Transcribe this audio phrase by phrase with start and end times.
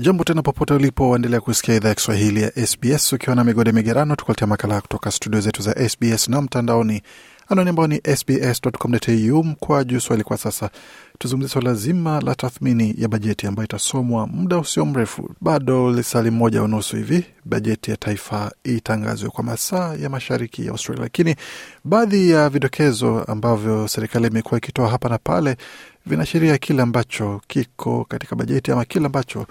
[0.00, 4.16] Jambo tena popote ulipo, waendelea kusikia idhaa ya Kiswahili ya SBS ukiwa na migode migerano,
[4.16, 7.02] tukuletea makala kutoka studio zetu za SBS na mtandaoni,
[7.48, 10.22] anwani ambao ni sbs.com.au mkwaju swali.
[10.24, 10.70] Kwa sasa
[11.18, 16.62] tuzungumzia swala zima la tathmini ya bajeti ambayo itasomwa muda usio mrefu, bado lisali moja
[16.62, 21.02] unusu hivi bajeti ya taifa itangazwe kwa masaa ya mashariki ya Australia.
[21.02, 21.36] Lakini
[21.84, 25.56] baadhi ya vidokezo ambavyo serikali imekuwa ikitoa hapa na pale
[26.06, 29.46] vinaashiria kile ambacho kiko katika bajeti ama kile ambacho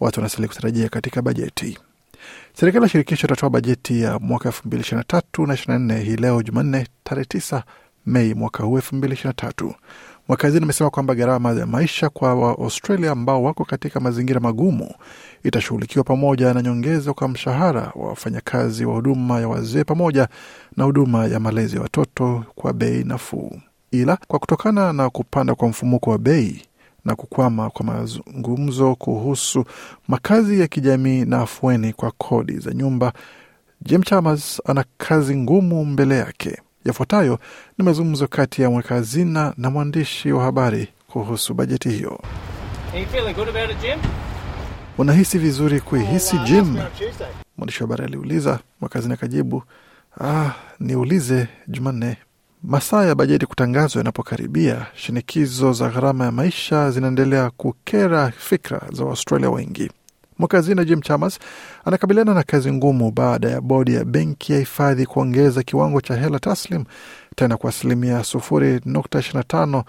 [0.00, 1.78] watu wanastahili kutarajia katika bajeti.
[2.54, 5.94] Serikali ya shirikisho itatoa bajeti ya mwaka elfu mbili ishirini na tatu na ishirini na
[5.94, 7.62] nne hii leo Jumanne tarehe tisa
[8.06, 9.74] Mei mwaka huu elfu mbili ishirini na tatu.
[10.28, 14.94] Mwakazini amesema kwamba gharama ya maisha kwa Waaustralia ambao wako katika mazingira magumu
[15.44, 20.28] itashughulikiwa pamoja na nyongeza kwa mshahara wa wafanyakazi wa huduma ya wazee pamoja
[20.76, 23.60] na huduma ya malezi ya watoto kwa bei nafuu.
[23.90, 26.62] Ila kwa kutokana na kupanda kwa mfumuko wa bei
[27.06, 29.64] na kukwama kwa mazungumzo kuhusu
[30.08, 33.12] makazi ya kijamii na afueni kwa kodi za nyumba,
[33.82, 36.60] Jim Chalmers ana kazi ngumu mbele yake.
[36.84, 37.38] Yafuatayo
[37.78, 42.20] ni mazungumzo kati ya mweka hazina na mwandishi wa habari kuhusu bajeti hiyo.
[44.98, 46.76] Unahisi vizuri kuihisi Jim?
[47.56, 48.58] Mwandishi wa habari aliuliza.
[48.80, 49.62] Mweka hazina akajibu,
[50.20, 52.16] ah, niulize Jumanne.
[52.62, 59.50] Masaa ya bajeti kutangazwa yanapokaribia, shinikizo za gharama ya maisha zinaendelea kukera fikra za Waustralia
[59.50, 59.90] wengi.
[60.38, 61.38] Mwakazina Jim Chalmers
[61.84, 66.38] anakabiliana na kazi ngumu baada ya bodi ya benki ya hifadhi kuongeza kiwango cha hela
[66.38, 66.84] taslim
[67.36, 69.84] tena kwa asilimia sufuri nukta ishirini na tano,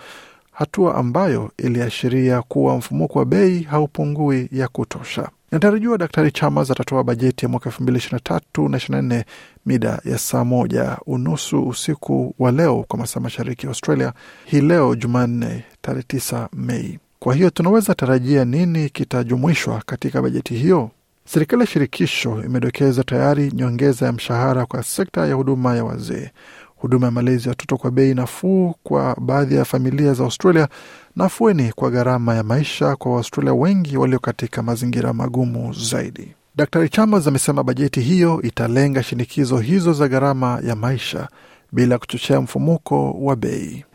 [0.51, 5.29] hatua ambayo iliashiria kuwa mfumuko wa bei haupungui ya kutosha.
[5.51, 9.15] Inatarajiwa Daktari Chalmers atatoa bajeti ya mwaka elfu mbili ishirini na tatu na ishirini na
[9.15, 9.25] nne
[9.65, 14.13] mida ya saa moja unusu usiku wa leo kwa masaa mashariki ya Australia,
[14.45, 16.99] hii leo Jumanne tarehe tisa Mei.
[17.19, 20.91] Kwa hiyo tunaweza tarajia nini kitajumuishwa katika bajeti hiyo?
[21.25, 26.29] Serikali ya shirikisho imedokeza tayari nyongeza ya mshahara kwa sekta ya huduma ya wazee,
[26.77, 30.67] huduma ya malezi ya watoto kwa bei nafuu kwa baadhi ya familia za Australia
[31.15, 36.31] na afueni kwa gharama ya maisha kwa Waaustralia wengi walio katika mazingira magumu zaidi.
[36.55, 41.27] Dr Chambers amesema bajeti hiyo italenga shinikizo hizo za gharama ya maisha
[41.71, 43.85] bila kuchochea mfumuko wa bei.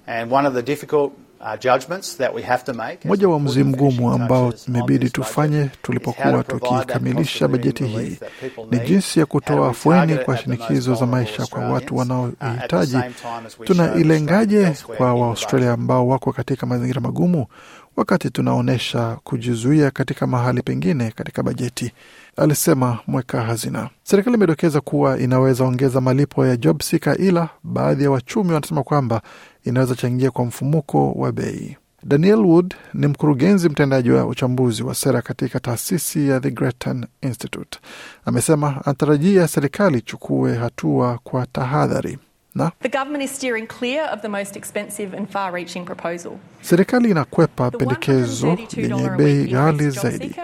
[3.05, 8.19] Moja wa uamuzi mgumu ambao imebidi tufanye tulipokuwa tukikamilisha bajeti hii
[8.71, 12.97] ni jinsi ya kutoa afueni kwa shinikizo za maisha kwa watu wanaohitaji.
[13.65, 17.47] Tunailengaje kwa Waaustralia ambao wako katika mazingira magumu,
[17.97, 21.93] wakati tunaonyesha kujizuia katika mahali pengine katika bajeti,
[22.37, 23.91] alisema mweka hazina.
[24.03, 29.23] Serikali imedokeza kuwa inaweza ongeza malipo ya job seeker, ila baadhi ya wachumi wanasema kwamba
[29.65, 31.77] inaweza changia kwa mfumuko wa bei.
[32.05, 37.79] Daniel Wood ni mkurugenzi mtendaji wa uchambuzi wa sera katika taasisi ya The Grattan Institute.
[38.25, 42.19] Amesema anatarajia serikali ichukue hatua kwa tahadhari
[42.55, 42.73] na
[46.61, 50.35] serikali inakwepa pendekezo lenye bei ghali zaidi.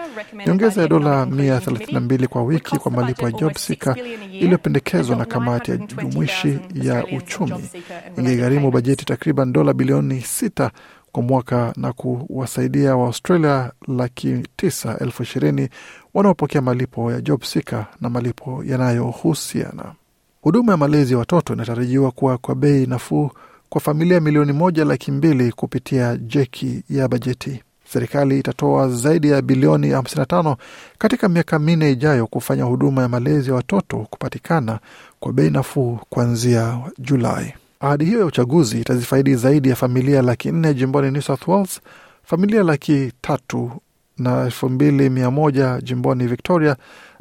[0.47, 3.95] Nyongeza ya dola 132 kwa wiki kwa malipo ya job seeker
[4.31, 7.69] iliyopendekezwa na kamati ya jumuishi ya uchumi
[8.17, 10.69] ingegharimu bajeti takriban dola bilioni 6
[11.11, 15.69] kwa mwaka na kuwasaidia Waaustralia laki tisa elfu ishirini
[16.13, 19.93] wanaopokea malipo ya job seeker na malipo yanayohusiana.
[20.41, 23.31] Huduma ya malezi ya watoto inatarajiwa kuwa kwa bei nafuu
[23.69, 27.63] kwa familia milioni moja laki mbili kupitia jeki ya bajeti.
[27.91, 30.55] Serikali itatoa zaidi ya bilioni 55
[30.97, 34.79] katika miaka minne ijayo kufanya huduma ya malezi ya watoto kupatikana
[35.19, 37.53] kwa bei nafuu kuanzia Julai.
[37.79, 41.81] Ahadi hiyo ya uchaguzi itazifaidi zaidi ya familia laki nne jimboni New South Wales,
[42.23, 43.71] familia laki tatu
[44.19, 46.75] na elfu mbili mia moja jimboni Victoria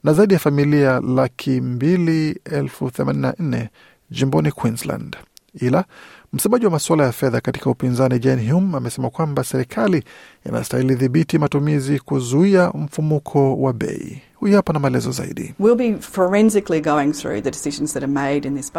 [0.04, 3.68] na zaidi ya familia laki mbili elfu themanini na nne
[4.10, 5.16] jimboni Queensland.
[5.60, 5.84] Ila
[6.32, 10.04] msemaji wa masuala ya fedha katika upinzani Jane Hume amesema kwamba serikali
[10.46, 14.22] inastahili dhibiti matumizi kuzuia mfumuko wa bei.
[14.40, 15.54] Huyu hapa na maelezo zaidi.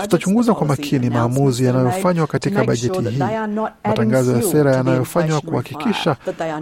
[0.02, 3.20] Tutachunguza kwa makini maamuzi yanayofanywa katika bajeti hii,
[3.84, 6.18] matangazo ya sera yanayofanywa kuhakikisha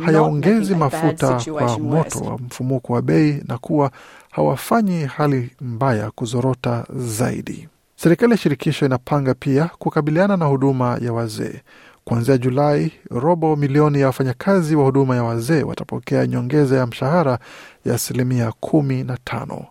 [0.05, 3.91] hayaongezi mafuta kwa moto wa mfumuko wa bei na kuwa
[4.31, 7.67] hawafanyi hali mbaya kuzorota zaidi.
[7.95, 11.61] Serikali ya shirikisho inapanga pia kukabiliana na huduma ya wazee.
[12.07, 17.39] Kuanzia Julai, robo milioni ya wafanyakazi wa huduma ya wazee watapokea nyongeza ya mshahara
[17.85, 19.65] ya asilimia kumi na tano.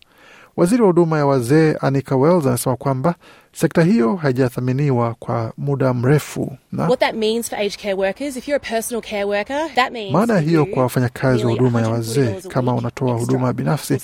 [0.57, 3.15] Waziri wa huduma ya wazee Anika Wells anasema kwamba
[3.53, 8.49] sekta hiyo haijathaminiwa kwa muda mrefu na What that means for aged care workers, if
[8.49, 12.35] you're a personal care worker, that means maana hiyo kwa wafanyakazi wa huduma ya wazee,
[12.49, 13.99] kama unatoa huduma binafsi,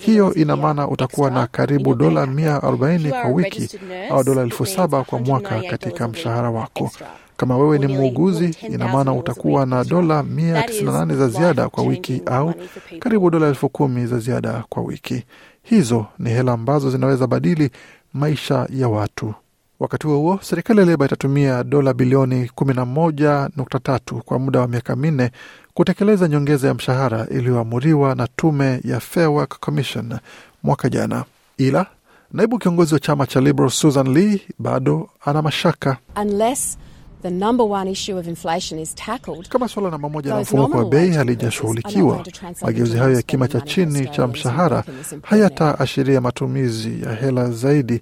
[0.00, 2.64] hiyo ina maana utakuwa na karibu dola pay mia packet.
[2.64, 3.78] arobaini If you are kwa wiki
[4.10, 6.84] au dola elfu saba kwa mwaka katika mshahara wako.
[6.84, 7.06] extra.
[7.38, 11.14] Kama wewe ni muuguzi, ina maana utakuwa na dola mia That tisini na is nane
[11.14, 12.54] za ziada kwa wiki au
[12.98, 15.24] karibu dola elfu kumi za ziada kwa wiki.
[15.62, 17.70] Hizo ni hela ambazo zinaweza badili
[18.14, 19.34] maisha ya watu.
[19.80, 25.30] Wakati huo huo, serikali ya Leba itatumia dola bilioni 11.3 kwa muda wa miaka minne
[25.74, 30.18] kutekeleza nyongeza ya mshahara iliyoamuriwa na tume ya Fair Work Commission
[30.62, 31.24] mwaka jana,
[31.58, 31.86] ila
[32.32, 36.78] naibu kiongozi wa chama cha Liberal Susan Lee bado ana mashaka unless
[37.22, 39.48] the number one issue of inflation is tackled.
[39.48, 42.24] kama suala namba moja la mfumuko wa bei halijashughulikiwa.
[42.62, 44.84] Mageuzi hayo ya kima cha chini cha mshahara
[45.22, 48.00] hayataashiria matumizi ya hela zaidi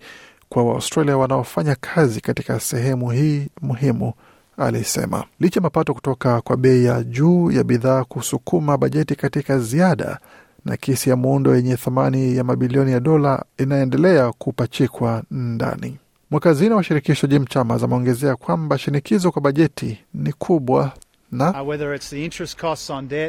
[0.48, 4.12] kwa Waaustralia wanaofanya kazi katika sehemu hii muhimu,
[4.56, 5.24] alisema.
[5.40, 10.18] Licha mapato kutoka kwa bei ya juu ya bidhaa kusukuma bajeti katika ziada
[10.64, 15.98] na kesi ya muundo yenye thamani ya mabilioni ya dola inaendelea kupachikwa ndani.
[16.30, 20.92] Mwakazina wa shirikisho Jim Chalmers ameongezea kwamba shinikizo kwa bajeti ni kubwa
[21.32, 21.64] na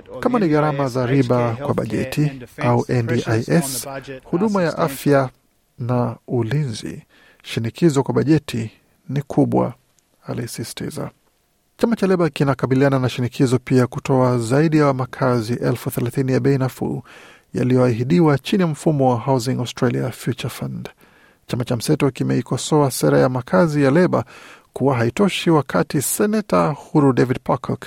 [0.10, 3.88] Uh, kama ni gharama za riba kwa bajeti au NDIS,
[4.24, 5.30] huduma ya afya
[5.80, 7.04] na ulinzi,
[7.44, 8.72] shinikizo kwa bajeti
[9.10, 9.74] ni kubwa,
[10.28, 11.12] alisisitiza.
[11.78, 16.58] Chama cha Leba kinakabiliana na shinikizo pia kutoa zaidi ya makazi elfu thelathini ya bei
[16.58, 17.04] nafuu
[17.54, 20.90] yaliyoahidiwa chini ya mfumo wa Housing Australia Future Fund.
[21.50, 24.24] Chama cha mseto kimeikosoa sera ya makazi ya Leba
[24.74, 27.86] kuwa haitoshi, wakati seneta huru David Pocock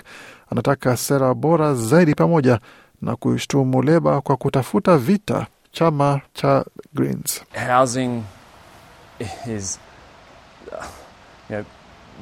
[0.51, 2.61] anataka sera bora zaidi, pamoja
[3.03, 6.65] na kushtumu Leba kwa kutafuta vita chama cha
[6.95, 7.43] Greens.
[7.69, 8.23] housing
[9.57, 9.79] is,
[11.51, 11.65] you know,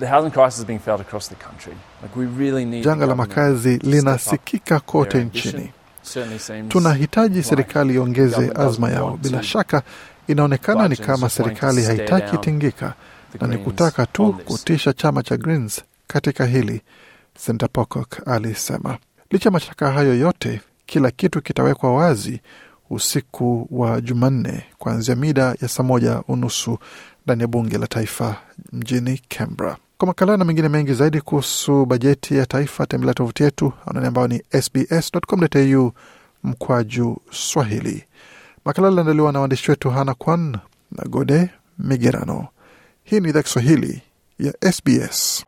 [0.00, 1.72] the housing crisis is being felt across the country.
[2.02, 5.72] Like we really need Janga la makazi linasikika kote nchini.
[6.68, 9.16] Tunahitaji serikali iongeze azma yao.
[9.22, 9.82] Bila shaka,
[10.28, 12.94] inaonekana ni kama serikali haitaki tingika
[13.40, 16.80] na ni kutaka tu kutisha chama cha Greens katika hili,
[17.38, 18.98] Senator Pocock alisema.
[19.30, 22.40] Licha mashaka hayo yote, kila kitu kitawekwa wazi
[22.90, 26.78] usiku wa Jumanne kuanzia mida ya saa moja unusu
[27.26, 28.36] ndani ya bunge la taifa
[28.72, 29.76] mjini Canberra.
[29.98, 34.28] Kwa makala na mengine mengi zaidi kuhusu bajeti ya taifa, tembelea tovuti yetu anwani ambayo
[34.28, 35.92] ni sbs.com.au
[36.44, 38.04] mkwaju Swahili.
[38.68, 40.56] Makala liandaliwa na waandishi wetu Hana Kwan
[40.92, 42.46] na Gode Migerano.
[43.04, 44.02] Hii ni idhaa Kiswahili
[44.38, 45.44] ya SBS.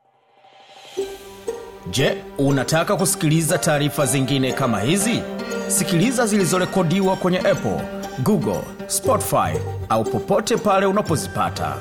[1.90, 5.22] Je, unataka kusikiliza taarifa zingine kama hizi?
[5.68, 7.80] Sikiliza zilizorekodiwa kwenye Apple,
[8.22, 9.58] Google, Spotify
[9.88, 11.76] au popote pale unapozipata.